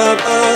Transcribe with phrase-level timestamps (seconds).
[0.00, 0.49] up.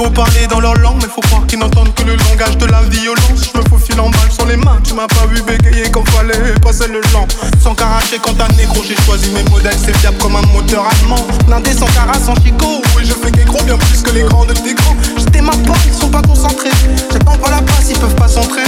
[0.00, 2.80] Beau parler dans leur langue, mais faut croire qu'ils n'entendent que le langage de la
[2.82, 3.50] violence.
[3.52, 6.54] Je me faufile en balle sur les mains, tu m'as pas vu bégayer quand fallait
[6.62, 7.26] passer le lent.
[7.62, 11.26] Sans caracher quand un négro, j'ai choisi mes modèles, c'est fiable comme un moteur allemand.
[11.46, 14.54] Blindé sans cara, sans chico, et je fais gros bien plus que les grands de
[14.54, 14.94] tes gros.
[15.18, 16.70] J'étais ma porte, ils sont pas concentrés.
[17.12, 18.64] J'attends pas la passe, ils peuvent pas s'entrer.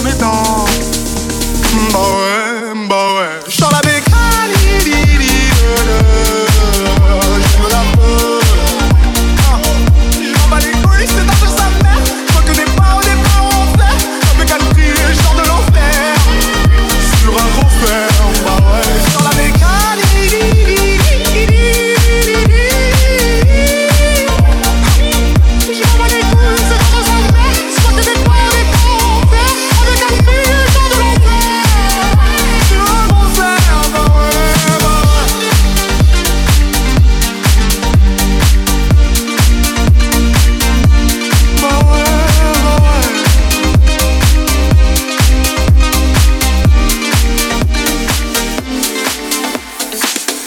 [0.00, 0.49] Je